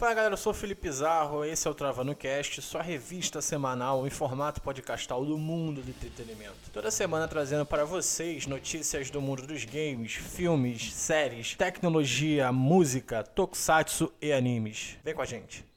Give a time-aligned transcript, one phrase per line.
[0.00, 4.06] Fala galera, eu sou o Felipe Pizarro, esse é o Travando Cast, sua revista semanal
[4.06, 6.70] em formato podcastal do mundo do entretenimento.
[6.72, 14.10] Toda semana trazendo para vocês notícias do mundo dos games, filmes, séries, tecnologia, música, tokusatsu
[14.22, 14.96] e animes.
[15.04, 15.69] Vem com a gente.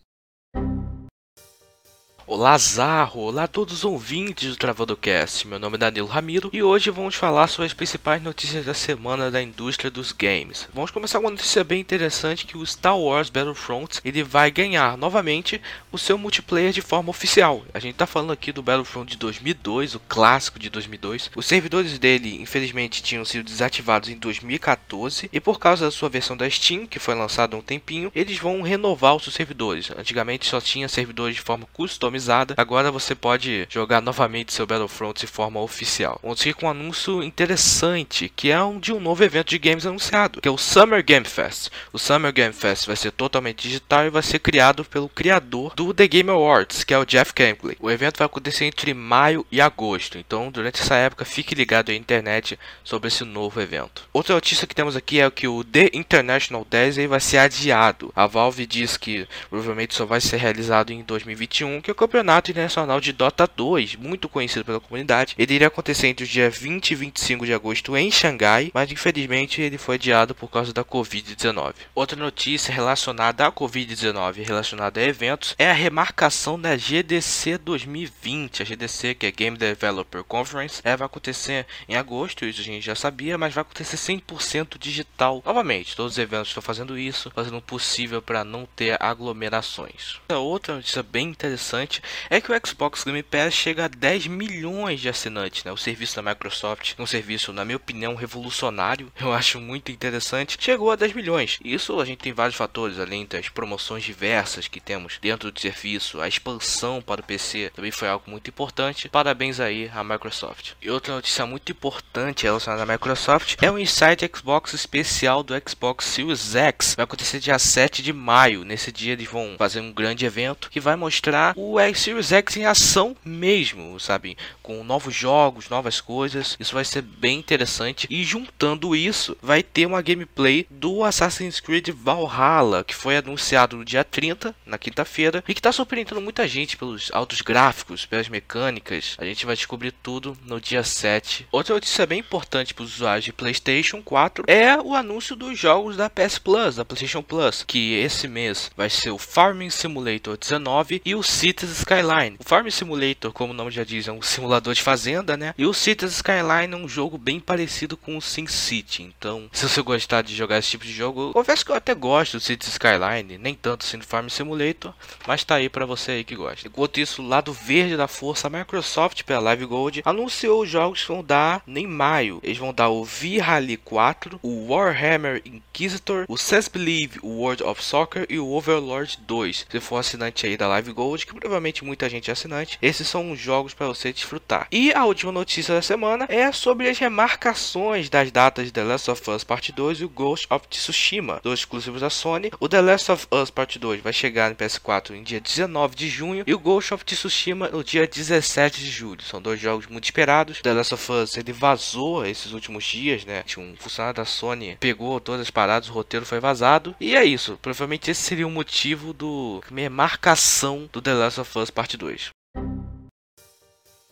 [2.26, 6.50] Olá Zarro, olá a todos os ouvintes do Travando Cast, meu nome é Danilo Ramiro
[6.54, 10.70] e hoje vamos falar sobre as principais notícias da semana da indústria dos games.
[10.73, 14.98] Vamos começar com uma notícia bem interessante que o Star Wars Battlefront ele vai ganhar
[14.98, 15.59] novamente
[15.91, 17.62] o seu multiplayer de forma oficial.
[17.73, 21.30] A gente está falando aqui do Battlefront de 2002, o clássico de 2002.
[21.35, 26.38] Os servidores dele infelizmente tinham sido desativados em 2014 e por causa da sua versão
[26.38, 29.91] da Steam, que foi lançada há um tempinho, eles vão renovar os seus servidores.
[29.91, 32.12] Antigamente só tinha servidores de forma customizada
[32.58, 36.20] Agora você pode jogar novamente seu Battlefront de forma oficial.
[36.21, 39.85] Vamos seguir com um anúncio interessante, que é um de um novo evento de games
[39.85, 41.70] anunciado, que é o Summer Game Fest.
[41.91, 45.94] O Summer Game Fest vai ser totalmente digital e vai ser criado pelo criador do
[45.94, 47.77] The Game Awards, que é o Jeff Keighley.
[47.79, 51.95] O evento vai acontecer entre maio e agosto, então durante essa época fique ligado à
[51.95, 54.04] internet sobre esse novo evento.
[54.13, 58.12] Outra notícia que temos aqui é que o The International 10 vai ser adiado.
[58.16, 62.99] A Valve diz que provavelmente só vai ser realizado em 2021, que é Campeonato Internacional
[62.99, 65.35] de Dota 2, muito conhecido pela comunidade.
[65.38, 69.62] Ele iria acontecer entre os dias 20 e 25 de agosto em Xangai, mas infelizmente
[69.62, 71.75] ele foi adiado por causa da Covid-19.
[71.95, 78.63] Outra notícia relacionada à Covid-19 relacionada a eventos é a remarcação da GDC 2020.
[78.63, 82.85] A GDC, que é Game Developer Conference, é, vai acontecer em agosto, isso a gente
[82.85, 85.41] já sabia, mas vai acontecer 100% digital.
[85.45, 90.19] Novamente, todos os eventos estão fazendo isso, fazendo o possível para não ter aglomerações.
[90.29, 91.93] Outra notícia bem interessante
[92.30, 95.72] é que o Xbox Game Pass chega a 10 milhões de assinantes, né?
[95.72, 100.91] O serviço da Microsoft, um serviço, na minha opinião, revolucionário, eu acho muito interessante, chegou
[100.91, 101.59] a 10 milhões.
[101.63, 106.22] Isso a gente tem vários fatores, além das promoções diversas que temos dentro do serviço,
[106.22, 109.09] a expansão para o PC também foi algo muito importante.
[109.09, 110.72] Parabéns aí à Microsoft.
[110.81, 116.06] E outra notícia muito importante relacionada à Microsoft é o Insight Xbox especial do Xbox
[116.06, 116.96] Series X.
[116.96, 118.63] Vai acontecer dia 7 de maio.
[118.63, 122.66] Nesse dia eles vão fazer um grande evento que vai mostrar o Series X em
[122.66, 124.38] ação mesmo, sabe?
[124.61, 126.55] Com novos jogos, novas coisas.
[126.59, 128.05] Isso vai ser bem interessante.
[128.09, 133.83] E juntando isso, vai ter uma gameplay do Assassin's Creed Valhalla, que foi anunciado no
[133.83, 139.16] dia 30, na quinta-feira, e que está surpreendendo muita gente pelos altos gráficos, pelas mecânicas.
[139.17, 141.47] A gente vai descobrir tudo no dia 7.
[141.51, 145.97] Outra notícia bem importante para os usuários de PlayStation 4 é o anúncio dos jogos
[145.97, 151.01] da PS Plus, da PlayStation Plus, que esse mês vai ser o Farming Simulator 19
[151.03, 152.38] e o Cities Skyline.
[152.39, 155.53] O Farm Simulator, como o nome já diz, é um simulador de fazenda, né?
[155.57, 159.03] E o Cities Skyline é um jogo bem parecido com o SimCity.
[159.03, 162.38] Então, se você gostar de jogar esse tipo de jogo, confesso que eu até gosto
[162.38, 164.94] do Cities Skyline, nem tanto assim do Farm Simulator,
[165.28, 166.67] mas tá aí para você aí que gosta.
[166.67, 171.07] Enquanto isso, lado verde da força, a Microsoft pela Live Gold anunciou os jogos que
[171.07, 172.40] vão dar em maio.
[172.44, 178.25] Eles vão dar o V-Rally 4, o Warhammer Inquisitor, o Says Believe World of Soccer
[178.29, 179.66] e o Overlord 2.
[179.69, 183.07] Se for assinante aí da Live Gold, que provavelmente provavelmente muita gente é assinante, esses
[183.07, 184.68] são os jogos para você desfrutar.
[184.72, 189.09] E a última notícia da semana é sobre as remarcações das datas de The Last
[189.09, 192.52] of Us Part 2 e o Ghost of Tsushima, dois exclusivos da Sony.
[192.59, 196.09] O The Last of Us Part 2 vai chegar no PS4 em dia 19 de
[196.09, 199.22] junho e o Ghost of Tsushima no dia 17 de julho.
[199.22, 200.59] São dois jogos muito esperados.
[200.62, 203.44] The Last of Us ele vazou esses últimos dias, né?
[203.57, 206.96] Um funcionário da Sony pegou todas as paradas, o roteiro foi vazado.
[207.00, 207.57] E é isso.
[207.62, 212.31] Provavelmente esse seria o motivo do remarcação do The Last of Us Parte 2.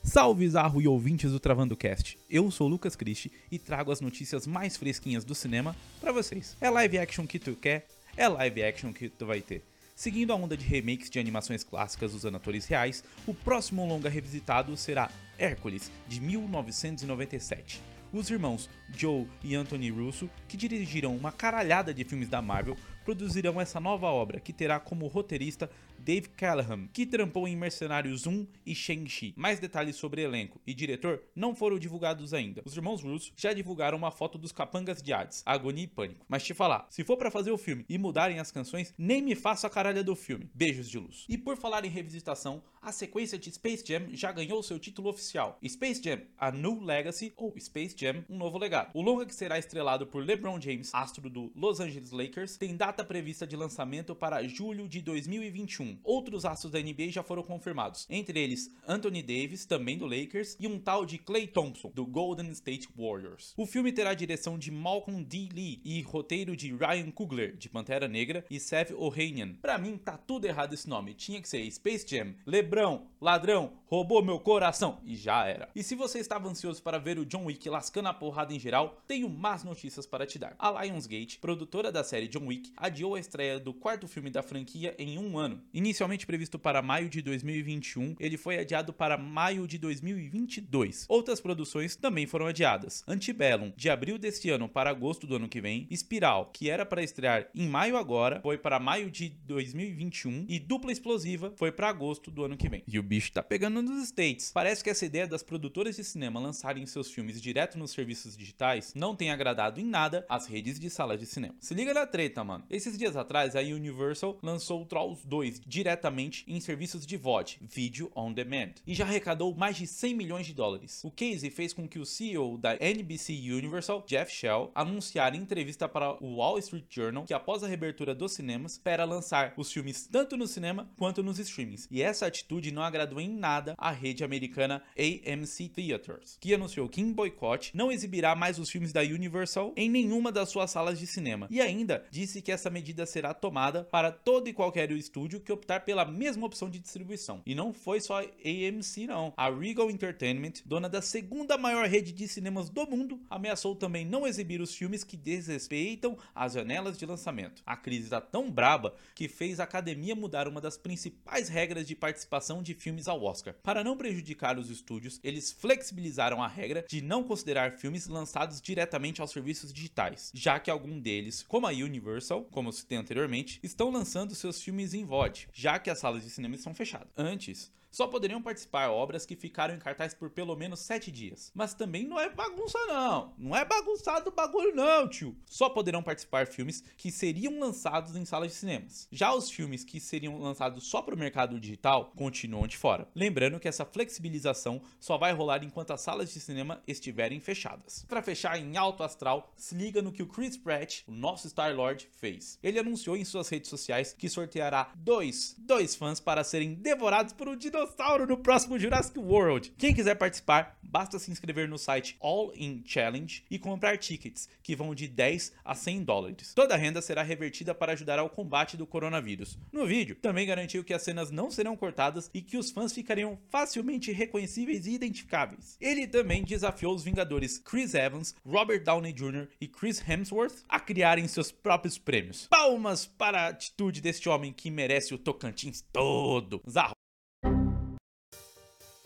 [0.03, 2.18] Salve Zarro e ouvintes do Travando Cast.
[2.29, 6.56] Eu sou Lucas Christie e trago as notícias mais fresquinhas do cinema para vocês.
[6.62, 7.88] É live action que tu quer?
[8.16, 9.63] É live action que tu vai ter.
[9.96, 14.75] Seguindo a onda de remakes de animações clássicas usando atores reais, o próximo longa revisitado
[14.75, 17.81] será Hércules, de 1997.
[18.13, 22.75] Os irmãos Joe e Anthony Russo, que dirigiram uma caralhada de filmes da Marvel,
[23.06, 25.70] produzirão essa nova obra, que terá como roteirista
[26.01, 29.33] Dave Callahan, que trampou em Mercenários 1 e Shang-Chi.
[29.37, 32.63] Mais detalhes sobre elenco e diretor não foram divulgados ainda.
[32.65, 36.25] Os irmãos Russo já divulgaram uma foto dos capangas de Hades, Agonia e Pânico.
[36.27, 39.35] Mas te falar, se for para fazer o filme e mudarem as canções, nem me
[39.35, 40.49] faça a caralha do filme.
[40.55, 41.25] Beijos de luz.
[41.29, 45.59] E por falar em revisitação, a sequência de Space Jam já ganhou seu título oficial.
[45.67, 48.89] Space Jam, A New Legacy ou Space Jam, Um Novo Legado.
[48.95, 53.03] O longa que será estrelado por LeBron James, astro do Los Angeles Lakers, tem data
[53.03, 55.91] prevista de lançamento para julho de 2021.
[55.91, 55.99] 2021.
[56.03, 60.67] Outros astros da NBA já foram confirmados, entre eles Anthony Davis, também do Lakers, e
[60.67, 63.53] um tal de Klay Thompson, do Golden State Warriors.
[63.58, 65.49] O filme terá a direção de Malcolm D.
[65.53, 69.53] Lee e roteiro de Ryan Coogler, de Pantera Negra, e Seth Ohanian.
[69.61, 71.14] Pra mim, tá tudo errado esse nome.
[71.14, 75.70] Tinha que ser Space Jam, Lebrão, Ladrão, Roubou Meu Coração, e já era.
[75.76, 79.02] E se você estava ansioso para ver o John Wick lascando a porrada em geral,
[79.08, 80.55] tenho más notícias para te dar.
[80.58, 84.96] A Lionsgate, produtora da série John Wick, adiou a estreia do quarto filme da franquia
[84.97, 85.61] em um ano.
[85.81, 91.07] Inicialmente previsto para maio de 2021, ele foi adiado para maio de 2022.
[91.09, 93.03] Outras produções também foram adiadas.
[93.07, 95.87] Antebellum, de abril deste ano para agosto do ano que vem.
[95.89, 100.45] Espiral, que era para estrear em maio agora, foi para maio de 2021.
[100.47, 102.84] E Dupla Explosiva foi para agosto do ano que vem.
[102.87, 104.51] E o bicho tá pegando nos States.
[104.53, 108.93] Parece que essa ideia das produtoras de cinema lançarem seus filmes direto nos serviços digitais
[108.93, 111.55] não tem agradado em nada as redes de salas de cinema.
[111.59, 112.66] Se liga na treta, mano.
[112.69, 118.34] Esses dias atrás, a Universal lançou Trolls 2 diretamente em serviços de VOD, Video On
[118.34, 121.02] Demand, e já arrecadou mais de 100 milhões de dólares.
[121.02, 125.88] O case fez com que o CEO da NBC Universal, Jeff Shell, anunciara em entrevista
[125.88, 130.08] para o Wall Street Journal que após a reabertura dos cinemas, espera lançar os filmes
[130.12, 131.88] tanto no cinema quanto nos streamings.
[131.90, 137.00] E essa atitude não agradou em nada a rede americana AMC Theaters, que anunciou que
[137.00, 141.08] em boicote não exibirá mais os filmes da Universal em nenhuma das suas salas de
[141.08, 141.47] cinema.
[141.50, 145.81] E ainda disse que essa medida será tomada para todo e qualquer estúdio que optar
[145.81, 147.41] pela mesma opção de distribuição.
[147.46, 149.31] E não foi só a AMC não.
[149.37, 154.25] A Regal Entertainment, dona da segunda maior rede de cinemas do mundo, ameaçou também não
[154.25, 157.61] exibir os filmes que desrespeitam as janelas de lançamento.
[157.66, 161.96] A crise está tão braba que fez a academia mudar uma das principais regras de
[161.96, 163.53] participação de filmes ao Oscar.
[163.61, 169.22] Para não prejudicar os estúdios, eles flexibilizaram a regra de não considerar filmes lançados diretamente
[169.22, 174.34] aos serviços digitais, já que algum deles, como a Universal, como citei anteriormente, estão lançando
[174.34, 177.09] seus filmes em VOD, já que as salas de cinema estão fechadas.
[177.15, 181.52] Antes, só poderiam participar obras que ficaram em cartaz por pelo menos 7 dias.
[181.53, 185.35] Mas também não é bagunça não, não é bagunçado o bagulho não, tio.
[185.46, 189.08] Só poderão participar filmes que seriam lançados em salas de cinemas.
[189.11, 193.09] Já os filmes que seriam lançados só para o mercado digital continuam de fora.
[193.14, 198.05] Lembrando que essa flexibilização só vai rolar enquanto as salas de cinema estiverem fechadas.
[198.08, 202.08] Para fechar em alto astral, se liga no que o Chris Pratt, o nosso Star-Lord,
[202.14, 202.58] fez.
[202.64, 207.49] Ele anunciou em suas redes sociais que sorteará dois, dois fãs para serem devorados por
[207.49, 209.73] um dinossauro dinossauro no próximo Jurassic World.
[209.78, 214.75] Quem quiser participar, basta se inscrever no site All In Challenge e comprar tickets, que
[214.75, 216.53] vão de 10 a 100 dólares.
[216.53, 219.57] Toda a renda será revertida para ajudar ao combate do coronavírus.
[219.72, 223.39] No vídeo, também garantiu que as cenas não serão cortadas e que os fãs ficariam
[223.49, 225.77] facilmente reconhecíveis e identificáveis.
[225.81, 229.47] Ele também desafiou os Vingadores Chris Evans, Robert Downey Jr.
[229.59, 232.47] e Chris Hemsworth a criarem seus próprios prêmios.
[232.47, 236.61] Palmas para a atitude deste homem que merece o Tocantins todo.
[236.69, 237.00] Zarro.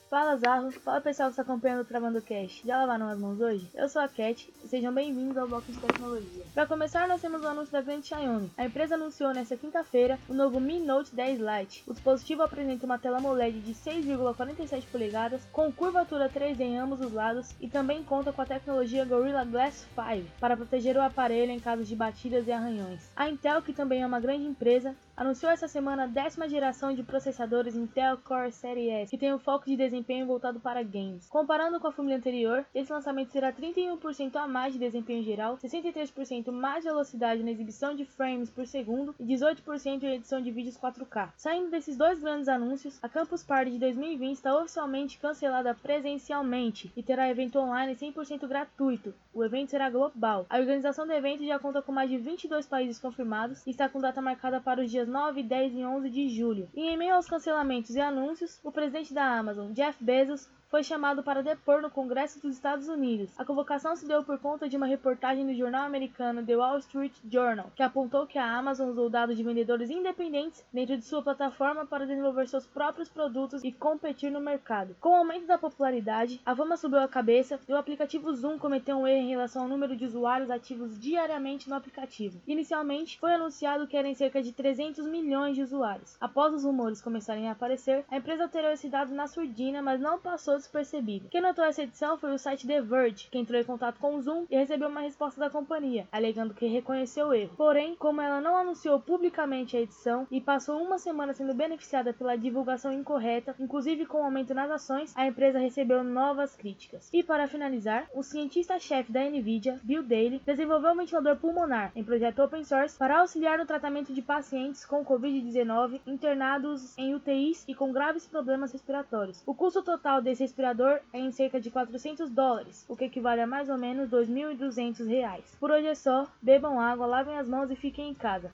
[0.08, 2.66] Fala Zarro, fala pessoal que está acompanhando o Travando Cast.
[2.66, 3.68] Já lavaram as mãos hoje?
[3.74, 6.44] Eu sou a Cat e sejam bem-vindos ao bloco de tecnologia.
[6.54, 8.52] Para começar, nós temos o anúncio da grande Xiaomi.
[8.56, 11.84] A empresa anunciou nesta quinta-feira o novo Mi Note 10 Lite.
[11.88, 17.12] O dispositivo apresenta uma tela AMOLED de 6,47 polegadas com curvatura 3D em ambos os
[17.12, 21.60] lados e também conta com a tecnologia Gorilla Glass 5 para proteger o aparelho em
[21.60, 23.10] caso de batidas e arranhões.
[23.16, 27.02] A Intel, que também é uma grande empresa, anunciou essa semana a décima geração de
[27.02, 31.28] processadores Intel Core Series S, que tem o foco de desempenho voltado para games.
[31.30, 36.52] Comparando com a família anterior, esse lançamento será 31% a mais de desempenho geral, 63%
[36.52, 41.30] mais velocidade na exibição de frames por segundo e 18% em edição de vídeos 4K.
[41.38, 47.02] Saindo desses dois grandes anúncios, a Campus Party de 2020 está oficialmente cancelada presencialmente e
[47.02, 49.14] terá evento online 100% gratuito.
[49.34, 50.46] O evento será global.
[50.50, 54.00] A organização do evento já conta com mais de 22 países confirmados e está com
[54.00, 56.70] data marcada para os dias 9, 10 e 11 de julho.
[56.74, 61.24] E em meio aos cancelamentos e anúncios, o presidente da Amazon, Jeff Bezos, foi chamado
[61.24, 63.32] para depor no Congresso dos Estados Unidos.
[63.38, 67.14] A convocação se deu por conta de uma reportagem do jornal americano The Wall Street
[67.30, 71.86] Journal, que apontou que a Amazon usou dados de vendedores independentes dentro de sua plataforma
[71.86, 74.96] para desenvolver seus próprios produtos e competir no mercado.
[75.00, 78.98] Com o aumento da popularidade, a fama subiu a cabeça e o aplicativo Zoom cometeu
[78.98, 82.42] um erro em relação ao número de usuários ativos diariamente no aplicativo.
[82.48, 86.18] Inicialmente, foi anunciado que eram cerca de 300 milhões de usuários.
[86.20, 90.20] Após os rumores começarem a aparecer, a empresa alterou esse dado na surdina, mas não
[90.20, 91.30] passou passou despercebido.
[91.30, 94.22] Quem notou essa edição foi o site The Verge, que entrou em contato com o
[94.22, 97.54] Zoom e recebeu uma resposta da companhia, alegando que reconheceu o erro.
[97.58, 102.38] Porém, como ela não anunciou publicamente a edição e passou uma semana sendo beneficiada pela
[102.38, 107.10] divulgação incorreta, inclusive com aumento nas ações, a empresa recebeu novas críticas.
[107.14, 112.42] E para finalizar, o cientista-chefe da Nvidia, Bill Daly, desenvolveu um ventilador pulmonar em projeto
[112.42, 117.92] open source para auxiliar no tratamento de pacientes com Covid-19 internados em UTIs e com
[117.92, 119.44] graves problemas respiratórios.
[119.46, 123.48] O custo total desse respirador é em cerca de 400 dólares, o que equivale a
[123.48, 125.44] mais ou menos 2.200 reais.
[125.60, 128.52] Por hoje é só, bebam água, lavem as mãos e fiquem em casa.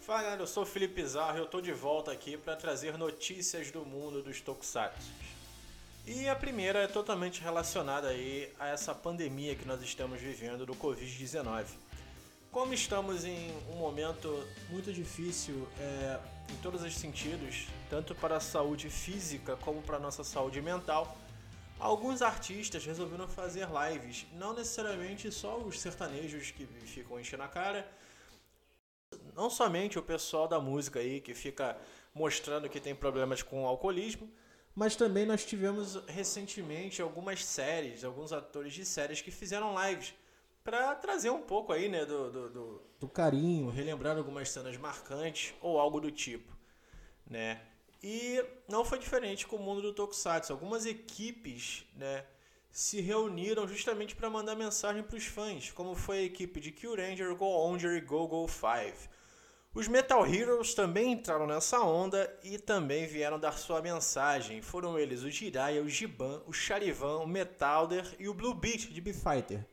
[0.00, 2.96] Fala galera, eu sou o Felipe Zarro e eu tô de volta aqui para trazer
[2.96, 5.10] notícias do mundo dos tokusatsu.
[6.06, 10.74] E a primeira é totalmente relacionada aí a essa pandemia que nós estamos vivendo do
[10.74, 11.66] Covid-19.
[12.50, 16.18] Como estamos em um momento muito difícil é,
[16.52, 21.16] em todos os sentidos, tanto para a saúde física como para a nossa saúde mental,
[21.78, 27.88] alguns artistas resolveram fazer lives, não necessariamente só os sertanejos que ficam enchendo a cara,
[29.32, 31.78] não somente o pessoal da música aí que fica
[32.12, 34.28] mostrando que tem problemas com o alcoolismo,
[34.74, 40.14] mas também nós tivemos recentemente algumas séries, alguns atores de séries que fizeram lives
[40.62, 45.54] para trazer um pouco aí, né, do, do, do, do, carinho, relembrar algumas cenas marcantes
[45.60, 46.52] ou algo do tipo,
[47.26, 47.60] né?
[48.02, 50.52] E não foi diferente com o mundo do Tokusatsu.
[50.52, 52.24] Algumas equipes, né,
[52.70, 57.34] se reuniram justamente para mandar mensagem para os fãs, como foi a equipe de Kyuranger,
[57.34, 59.08] Go Onger e Go Go 5.
[59.72, 64.60] Os Metal Heroes também entraram nessa onda e também vieram dar sua mensagem.
[64.60, 69.00] Foram eles o Jiraiya, o Giban, o Charivan, o Metalder e o Blue Beat de
[69.00, 69.64] B-Fighter.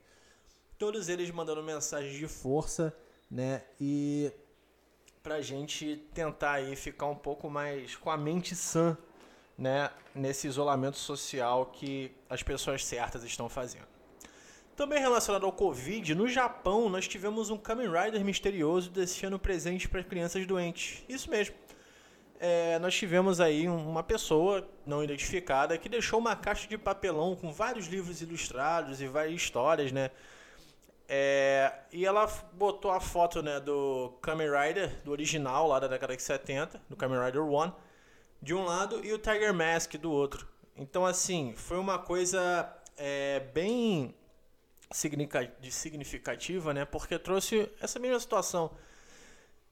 [0.78, 2.96] Todos eles mandando mensagens de força,
[3.28, 3.62] né?
[3.80, 4.30] E
[5.22, 8.96] pra gente tentar aí ficar um pouco mais com a mente sã,
[9.58, 9.90] né?
[10.14, 13.86] Nesse isolamento social que as pessoas certas estão fazendo.
[14.76, 20.04] Também relacionado ao Covid, no Japão nós tivemos um Kamen Rider misterioso deixando presente para
[20.04, 21.02] crianças doentes.
[21.08, 21.56] Isso mesmo.
[22.38, 27.52] É, nós tivemos aí uma pessoa não identificada que deixou uma caixa de papelão com
[27.52, 30.12] vários livros ilustrados e várias histórias, né?
[31.08, 36.14] É, e ela botou a foto né, do Kamen Rider, do original lá da década
[36.14, 37.72] de 70, do Kamen Rider One,
[38.42, 40.46] de um lado e o Tiger Mask do outro.
[40.76, 44.14] Então, assim, foi uma coisa é, bem
[44.92, 46.84] significativa, né?
[46.84, 48.70] Porque trouxe essa mesma situação,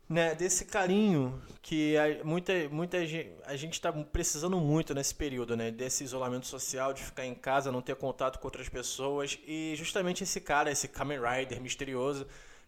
[0.08, 0.34] né?
[0.34, 5.70] Desse carinho que a, muita, muita gente, a gente está precisando muito nesse período, né?
[5.70, 10.22] Desse isolamento social, de ficar em casa, não ter contato com outras pessoas e justamente
[10.22, 12.26] esse cara, esse Kamen Rider misterioso,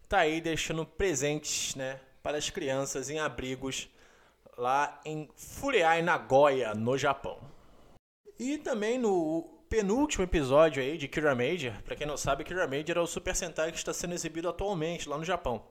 [0.09, 2.01] tá aí deixando presentes, né?
[2.23, 3.89] Para as crianças em abrigos
[4.57, 7.39] lá em Furiai, Nagoya, no Japão.
[8.39, 11.73] E também no penúltimo episódio aí de Kira Major.
[11.85, 15.09] Para quem não sabe, Kira Major é o Super Sentai que está sendo exibido atualmente
[15.09, 15.65] lá no Japão.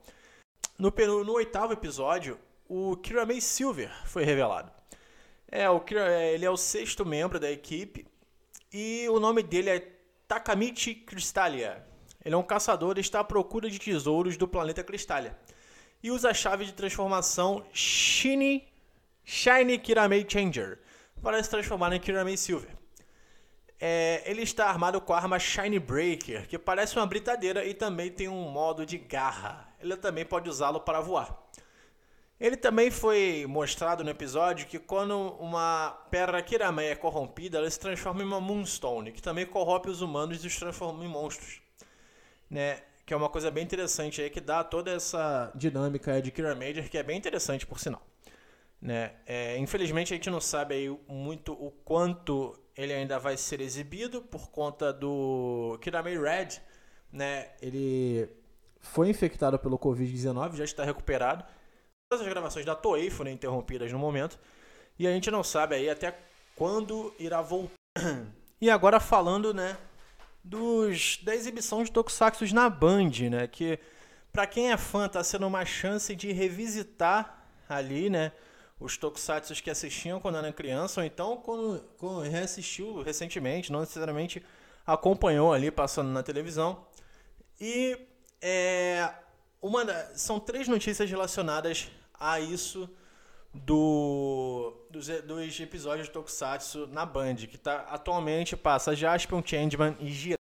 [0.78, 0.94] No,
[1.24, 2.38] no oitavo episódio,
[2.70, 4.72] o Kira May Silver foi revelado.
[5.50, 8.06] É, o Kira, é, ele é o sexto membro da equipe
[8.72, 9.92] e o nome dele é
[10.28, 11.84] Takamichi Crystalia.
[12.24, 15.36] Ele é um caçador e está à procura de tesouros do planeta Cristália.
[16.04, 18.68] E usa a chave de transformação Shiny,
[19.24, 20.80] Shiny Kiramei Changer
[21.24, 22.78] para se transformar em Kiramei Silver
[23.80, 28.10] é, ele está armado com a arma Shine Breaker, que parece uma britadeira e também
[28.12, 29.68] tem um modo de garra.
[29.80, 31.48] Ele também pode usá-lo para voar.
[32.40, 37.80] Ele também foi mostrado no episódio que quando uma pedra Kiramei é corrompida, ela se
[37.80, 41.62] transforma em uma Moonstone, que também corrompe os humanos e os transforma em monstros.
[42.50, 42.82] Né?
[43.06, 46.56] Que é uma coisa bem interessante aí, que dá toda essa dinâmica de Kira
[46.90, 48.06] que é bem interessante por sinal.
[48.80, 49.14] Né?
[49.26, 54.22] É, infelizmente a gente não sabe aí muito o quanto ele ainda vai ser exibido
[54.22, 56.62] por conta do Kiramei Red,
[57.12, 57.50] né?
[57.60, 58.30] Ele
[58.80, 61.44] foi infectado pelo Covid-19, já está recuperado.
[62.10, 64.40] Todas as gravações da Toei foram interrompidas no momento
[64.98, 66.16] e a gente não sabe aí até
[66.56, 67.74] quando irá voltar.
[68.60, 69.78] E agora falando, né,
[70.44, 73.78] dos da exibição de Tokusatsu na Band, né, que
[74.34, 78.32] para quem é fã tá sendo uma chance de revisitar ali, né,
[78.80, 84.44] os tokusatsu que assistiam quando era criança, ou então quando, quando reassistiu recentemente, não necessariamente
[84.86, 86.86] acompanhou ali passando na televisão.
[87.60, 87.98] E
[88.42, 89.10] é,
[89.62, 89.84] uma,
[90.16, 92.90] são três notícias relacionadas a isso
[93.54, 100.10] do, dos, dos episódios de Tokusatsu na Band, que tá, atualmente passa Jaspion, Changeman e
[100.12, 100.38] Gira.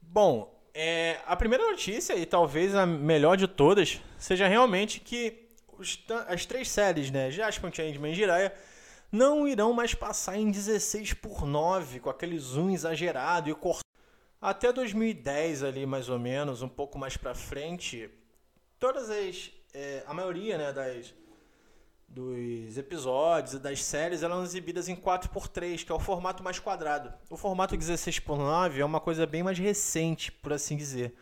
[0.00, 5.45] Bom, é, a primeira notícia, e talvez a melhor de todas, seja realmente que
[5.78, 8.54] os, as três séries, né, Jaspion, Changeman e Jiraiya,
[9.10, 13.84] não irão mais passar em 16 por 9 com aquele zoom exagerado e cortado.
[14.40, 18.10] Até 2010 ali mais ou menos, um pouco mais para frente,
[18.78, 21.14] todas as é, a maioria né, das
[22.08, 27.12] dos episódios e das séries eram exibidas em 4x3, que é o formato mais quadrado.
[27.28, 31.14] O formato 16x9 é uma coisa bem mais recente, por assim dizer.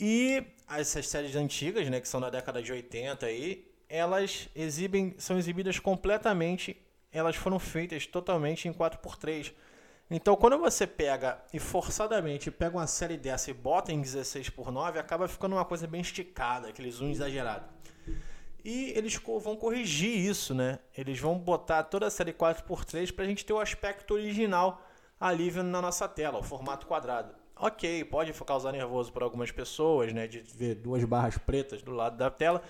[0.00, 0.42] E
[0.78, 5.78] essas séries antigas, né, que são da década de 80 aí, elas exibem, são exibidas
[5.78, 6.80] completamente,
[7.12, 9.52] elas foram feitas totalmente em 4x3.
[10.08, 14.72] Então, quando você pega e forçadamente pega uma série dessa e bota em 16 por
[14.72, 17.68] 9, acaba ficando uma coisa bem esticada, aquele zoom exagerado.
[18.64, 20.78] E eles vão corrigir isso, né?
[20.96, 24.84] Eles vão botar toda a série 4x3 para a gente ter o aspecto original
[25.18, 27.39] ali na nossa tela, o formato quadrado.
[27.62, 30.26] Ok, pode causar nervoso para algumas pessoas, né?
[30.26, 32.62] De ver duas barras pretas do lado da tela,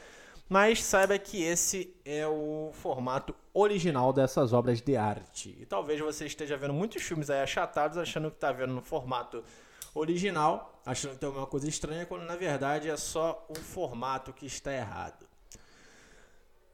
[0.49, 5.57] mas saiba que esse é o formato original dessas obras de arte.
[5.61, 9.45] E talvez você esteja vendo muitos filmes aí achatados, achando que está vendo no formato
[9.95, 14.47] original, achando que tem alguma coisa estranha, quando na verdade é só o formato que
[14.47, 15.25] está errado.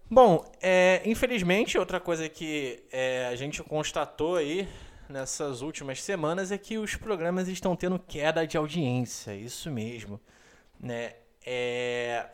[0.08, 4.66] Bom, é, infelizmente, outra coisa que é, a gente constatou aí
[5.08, 10.20] nessas últimas semanas é que os programas estão tendo queda de audiência, isso mesmo,
[10.78, 11.14] né?
[11.44, 12.28] É,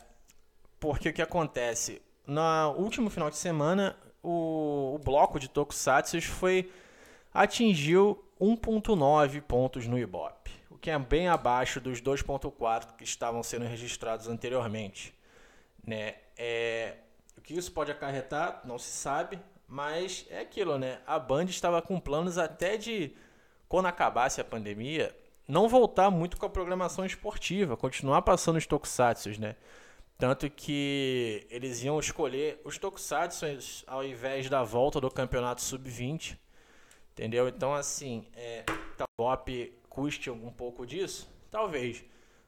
[0.79, 2.01] porque o que acontece?
[2.25, 6.71] No último final de semana, o, o bloco de Tokusatsu foi
[7.33, 13.65] atingiu 1.9 pontos no Ibope, o que é bem abaixo dos 2.4 que estavam sendo
[13.65, 15.13] registrados anteriormente,
[15.85, 16.15] né?
[16.37, 16.97] É,
[17.43, 19.39] que isso pode acarretar, não se sabe,
[19.73, 20.99] mas é aquilo, né?
[21.07, 23.11] A Band estava com planos até de,
[23.67, 25.15] quando acabasse a pandemia,
[25.47, 29.55] não voltar muito com a programação esportiva, continuar passando os tokusatsu, né?
[30.15, 33.47] Tanto que eles iam escolher os tokusatsu
[33.87, 36.37] ao invés da volta do campeonato sub-20,
[37.13, 37.47] entendeu?
[37.47, 38.63] Então, assim, é,
[39.17, 41.27] Pop custe um pouco disso?
[41.49, 42.05] Talvez.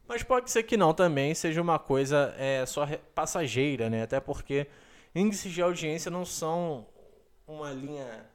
[0.08, 4.04] Mas pode ser que não também seja uma coisa é, só passageira, né?
[4.04, 4.68] Até porque
[5.16, 6.86] índices de audiência não são
[7.48, 8.26] uma linha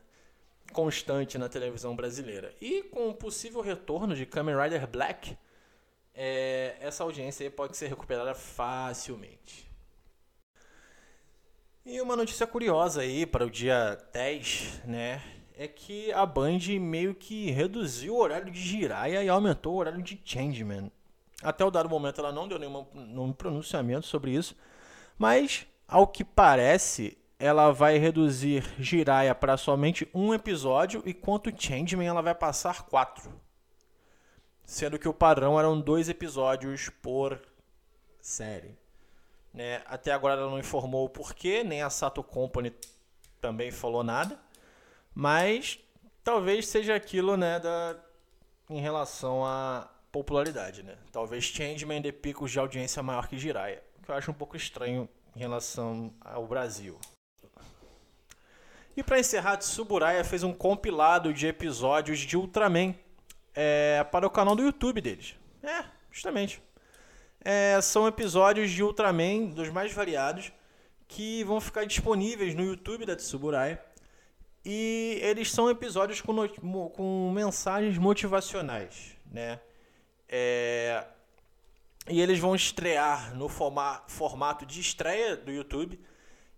[0.72, 2.54] constante na televisão brasileira.
[2.60, 5.36] E com o possível retorno de Kamen Rider Black,
[6.14, 9.68] é, essa audiência pode ser recuperada facilmente.
[11.84, 15.22] E uma notícia curiosa aí para o dia 10, né?
[15.56, 20.02] É que a Band meio que reduziu o horário de Jiraiya e aumentou o horário
[20.02, 20.90] de Changeman.
[21.42, 24.54] Até o dado momento ela não deu nenhum, nenhum pronunciamento sobre isso,
[25.18, 32.20] mas ao que parece, ela vai reduzir Jiraiya para somente um episódio, enquanto Changeman ela
[32.20, 33.32] vai passar quatro.
[34.62, 37.40] Sendo que o padrão eram dois episódios por
[38.20, 38.76] série.
[39.54, 39.82] Né?
[39.86, 42.74] Até agora ela não informou o porquê, nem a Sato Company
[43.40, 44.38] também falou nada.
[45.14, 45.78] Mas
[46.22, 47.96] talvez seja aquilo né, da,
[48.68, 50.82] em relação à popularidade.
[50.82, 50.94] Né?
[51.10, 53.82] Talvez Changeman dê picos de audiência maior que Jiraiya.
[53.98, 57.00] O que eu acho um pouco estranho em relação ao Brasil.
[58.96, 62.94] E para encerrar, Tsuburaya fez um compilado de episódios de Ultraman
[63.54, 65.36] é, para o canal do YouTube deles.
[65.62, 66.62] É, justamente.
[67.42, 70.52] É, são episódios de Ultraman dos mais variados
[71.08, 73.82] que vão ficar disponíveis no YouTube da Tsuburaya.
[74.64, 76.46] E eles são episódios com,
[76.90, 79.58] com mensagens motivacionais, né?
[80.28, 81.04] É,
[82.08, 85.98] e eles vão estrear no forma, formato de estreia do YouTube.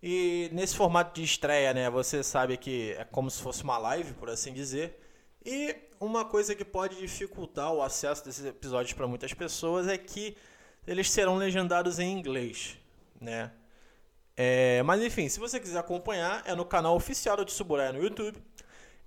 [0.03, 4.15] E nesse formato de estreia, né, você sabe que é como se fosse uma live,
[4.15, 4.99] por assim dizer.
[5.45, 10.37] E uma coisa que pode dificultar o acesso desses episódios para muitas pessoas é que
[10.87, 12.77] eles serão legendados em inglês,
[13.21, 13.53] né?
[14.37, 18.43] É, mas enfim, se você quiser acompanhar, é no canal oficial do Tsuburaya no YouTube.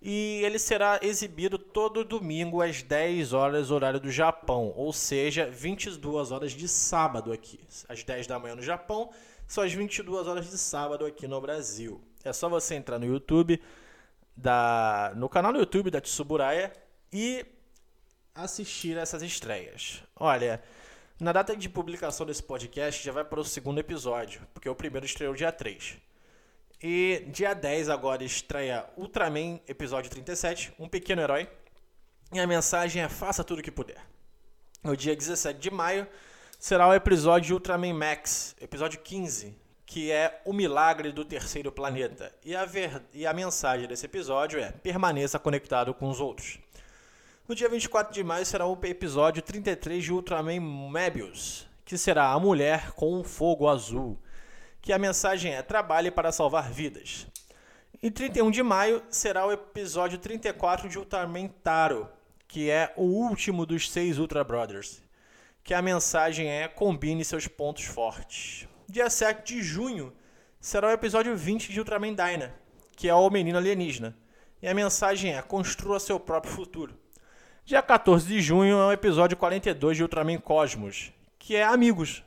[0.01, 6.31] E ele será exibido todo domingo às 10 horas, horário do Japão, ou seja, 22
[6.31, 7.59] horas de sábado aqui.
[7.89, 9.09] Às 10 da manhã no Japão,
[9.47, 12.01] são as 22 horas de sábado aqui no Brasil.
[12.23, 13.61] É só você entrar no YouTube,
[14.35, 16.73] da, no canal do YouTube da Tsuburaya
[17.11, 17.45] e
[18.33, 20.03] assistir essas estreias.
[20.15, 20.61] Olha,
[21.19, 25.05] na data de publicação desse podcast já vai para o segundo episódio, porque o primeiro
[25.05, 25.97] estreou dia 3.
[26.83, 31.47] E dia 10 agora estreia Ultraman episódio 37, Um Pequeno Herói.
[32.33, 34.03] E a mensagem é faça tudo o que puder.
[34.83, 36.05] No dia 17 de maio
[36.65, 42.33] será o episódio Ultraman Max, episódio 15, que é o milagre do terceiro planeta.
[42.43, 43.03] E a, ver...
[43.13, 46.57] e a mensagem desse episódio é permaneça conectado com os outros.
[47.47, 52.39] No dia 24 de maio será o episódio 33 de Ultraman Mebius, que será a
[52.39, 54.17] mulher com fogo azul
[54.81, 57.27] que a mensagem é trabalhe para salvar vidas.
[58.01, 62.09] Em 31 de maio será o episódio 34 de Ultraman Taro,
[62.47, 65.04] que é o último dos seis Ultra Brothers,
[65.65, 68.67] que a mensagem é combine seus pontos fortes.
[68.87, 70.13] Dia 7 de junho
[70.61, 72.53] será o episódio 20 de Ultraman Dyna,
[72.95, 74.15] que é o menino alienígena,
[74.61, 76.95] e a mensagem é construa seu próprio futuro.
[77.65, 82.23] Dia 14 de junho é o episódio 42 de Ultraman Cosmos, que é Amigos.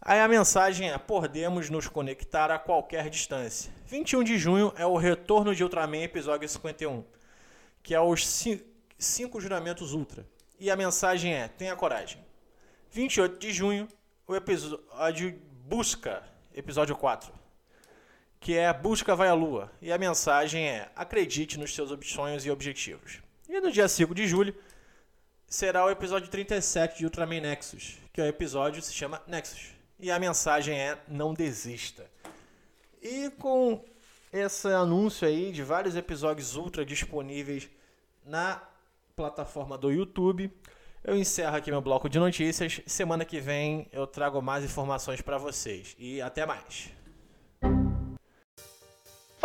[0.00, 3.72] Aí a mensagem é: podemos nos conectar a qualquer distância.
[3.86, 7.02] 21 de junho é o retorno de Ultraman, episódio 51,
[7.82, 8.24] que é os
[8.96, 10.24] 5 juramentos Ultra.
[10.56, 12.22] E a mensagem é: tenha coragem.
[12.94, 13.88] 28 de junho,
[14.24, 16.22] o episódio Busca,
[16.54, 17.32] episódio 4,
[18.38, 19.68] que é Busca vai à Lua.
[19.82, 23.20] E a mensagem é: acredite nos seus sonhos e objetivos.
[23.48, 24.54] E no dia 5 de julho
[25.48, 29.72] será o episódio 37 de Ultraman Nexus, que é o episódio que se chama Nexus.
[29.98, 32.08] E a mensagem é: não desista.
[33.02, 33.84] E com
[34.32, 37.68] esse anúncio aí de vários episódios ultra disponíveis
[38.24, 38.62] na
[39.16, 40.48] plataforma do YouTube,
[41.04, 42.80] eu encerro aqui meu bloco de notícias.
[42.86, 45.94] Semana que vem eu trago mais informações para vocês.
[45.98, 46.90] E até mais.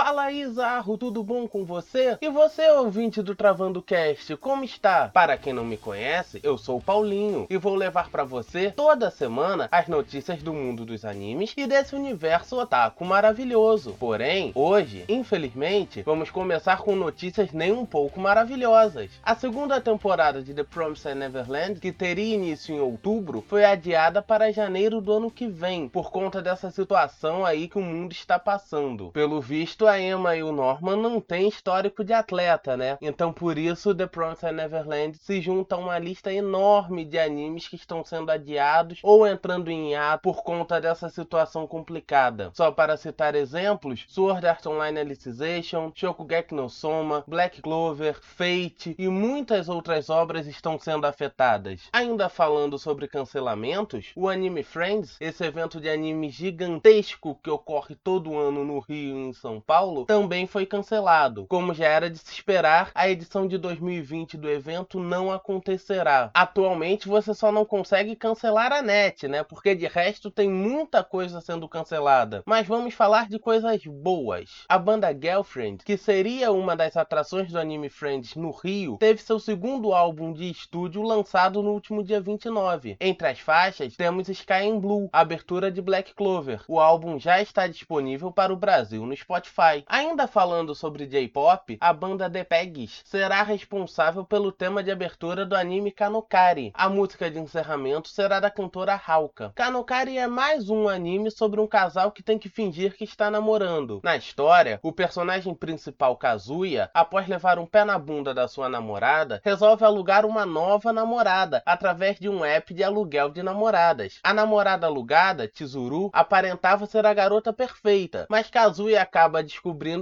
[0.01, 2.17] Fala aí, Zarro, tudo bom com você?
[2.21, 5.09] E você, ouvinte do Travando Cast, como está?
[5.09, 9.11] Para quem não me conhece, eu sou o Paulinho e vou levar para você toda
[9.11, 13.93] semana as notícias do mundo dos animes e desse universo otaku maravilhoso.
[13.99, 19.11] Porém, hoje, infelizmente, vamos começar com notícias nem um pouco maravilhosas.
[19.21, 24.53] A segunda temporada de The Promised Neverland, que teria início em outubro, foi adiada para
[24.53, 29.11] janeiro do ano que vem, por conta dessa situação aí que o mundo está passando.
[29.11, 32.97] Pelo visto, a Emma e o Norman não têm histórico de atleta, né?
[33.01, 37.75] Então por isso The Promised Neverland se junta a uma lista enorme de animes que
[37.75, 42.51] estão sendo adiados ou entrando em hiato por conta dessa situação complicada.
[42.53, 49.07] Só para citar exemplos, Sword Art Online Alicization, Shokugeki no Soma, Black Clover, Fate e
[49.07, 51.89] muitas outras obras estão sendo afetadas.
[51.91, 58.37] Ainda falando sobre cancelamentos, o Anime Friends, esse evento de anime gigantesco que ocorre todo
[58.37, 61.45] ano no Rio e em São Paulo, Paulo também foi cancelado.
[61.47, 66.29] Como já era de se esperar, a edição de 2020 do evento não acontecerá.
[66.33, 69.41] Atualmente você só não consegue cancelar a net, né?
[69.41, 72.43] Porque de resto tem muita coisa sendo cancelada.
[72.45, 74.65] Mas vamos falar de coisas boas.
[74.67, 79.39] A banda Girlfriend, que seria uma das atrações do Anime Friends no Rio, teve seu
[79.39, 82.97] segundo álbum de estúdio lançado no último dia 29.
[82.99, 86.65] Entre as faixas, temos Sky in Blue, abertura de Black Clover.
[86.67, 89.68] O álbum já está disponível para o Brasil no Spotify.
[89.87, 95.55] Ainda falando sobre J-pop, a banda The Pegs será responsável pelo tema de abertura do
[95.55, 96.71] anime Kanokari.
[96.73, 99.51] A música de encerramento será da cantora Hauka.
[99.55, 104.01] Kanokari é mais um anime sobre um casal que tem que fingir que está namorando.
[104.03, 109.41] Na história, o personagem principal Kazuya, após levar um pé na bunda da sua namorada,
[109.43, 114.19] resolve alugar uma nova namorada através de um app de aluguel de namoradas.
[114.23, 119.58] A namorada alugada, Chizuru, aparentava ser a garota perfeita, mas Kazuya acaba descobrindo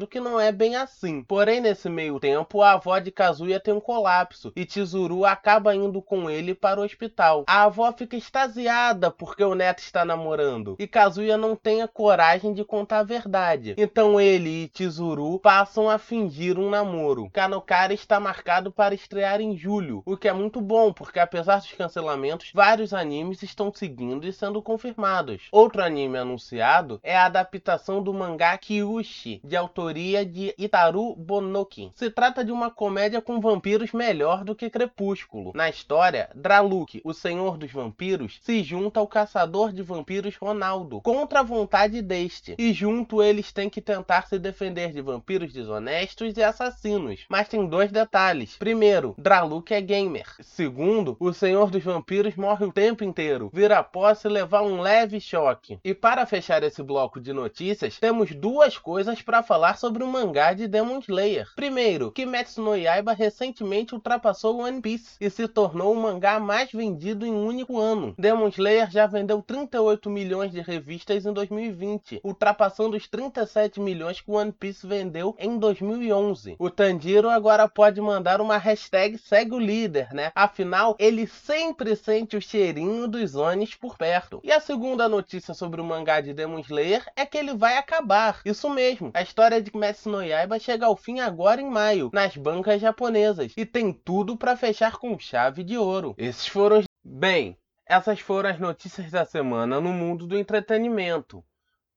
[0.09, 1.23] que não é bem assim.
[1.23, 6.01] Porém, nesse meio tempo, a avó de Kazuya tem um colapso e Chizuru acaba indo
[6.01, 7.45] com ele para o hospital.
[7.47, 12.53] A avó fica extasiada porque o neto está namorando e Kazuya não tem a coragem
[12.53, 13.75] de contar a verdade.
[13.77, 17.29] Então ele e Chizuru passam a fingir um namoro.
[17.31, 21.71] Kanokari está marcado para estrear em julho, o que é muito bom porque apesar dos
[21.71, 25.47] cancelamentos, vários animes estão seguindo e sendo confirmados.
[25.51, 31.91] Outro anime anunciado é a adaptação do mangá Kyushi, de autoria de Itaru Bonoki.
[31.95, 35.51] Se trata de uma comédia com vampiros melhor do que Crepúsculo.
[35.55, 41.39] Na história, Draluk, o senhor dos vampiros, se junta ao caçador de vampiros Ronaldo, contra
[41.39, 46.43] a vontade deste, e junto eles têm que tentar se defender de vampiros desonestos e
[46.43, 47.25] assassinos.
[47.29, 48.57] Mas tem dois detalhes.
[48.57, 50.27] Primeiro, Draluk é gamer.
[50.41, 55.19] Segundo, o senhor dos vampiros morre o tempo inteiro, vira pó se levar um leve
[55.19, 55.79] choque.
[55.83, 60.53] E para fechar esse bloco de notícias, temos duas coisas para falar sobre o mangá
[60.53, 61.49] de Demon Slayer.
[61.53, 67.25] Primeiro, Kimetsu no Yaiba recentemente ultrapassou One Piece e se tornou o mangá mais vendido
[67.25, 68.15] em um único ano.
[68.17, 74.31] Demon Slayer já vendeu 38 milhões de revistas em 2020, ultrapassando os 37 milhões que
[74.31, 76.55] One Piece vendeu em 2011.
[76.57, 80.31] O Tanjiro agora pode mandar uma hashtag segue o líder, né?
[80.33, 84.39] Afinal, ele sempre sente o cheirinho dos Onis por perto.
[84.41, 88.39] E a segunda notícia sobre o mangá de Demon Slayer é que ele vai acabar.
[88.45, 92.37] Isso mesmo, a história de Kimetsu no Yaiba chega ao fim agora em maio, nas
[92.37, 96.13] bancas japonesas, e tem tudo para fechar com chave de ouro.
[96.19, 96.85] Esses foram os...
[97.03, 101.43] Bem, essas foram as notícias da semana no mundo do entretenimento.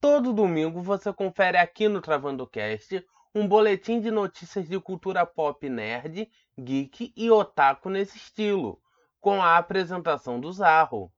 [0.01, 3.05] Todo domingo você confere aqui no Travando Cast
[3.35, 6.27] um boletim de notícias de cultura pop nerd,
[6.59, 8.81] geek e otaku nesse estilo,
[9.21, 11.13] com a apresentação do Zarro.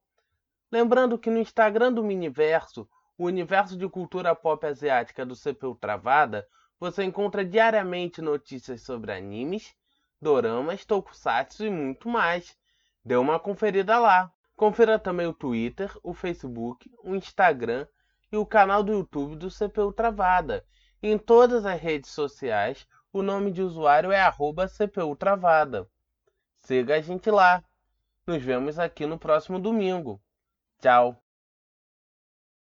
[0.69, 6.47] Lembrando que no Instagram do Miniverso, o universo de cultura pop asiática do CPU Travada,
[6.79, 9.75] você encontra diariamente notícias sobre animes,
[10.21, 12.57] doramas, tokusatsu e muito mais.
[13.05, 14.33] Dê uma conferida lá.
[14.57, 17.87] Confira também o Twitter, o Facebook, o Instagram
[18.31, 20.65] e o canal do YouTube do CPU Travada.
[21.03, 25.89] Em todas as redes sociais, o nome de usuário é CPU Travada.
[26.59, 27.63] Siga a gente lá.
[28.27, 30.23] Nos vemos aqui no próximo domingo.
[30.81, 31.22] Tchau!